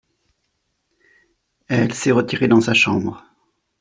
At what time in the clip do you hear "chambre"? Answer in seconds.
2.73-3.23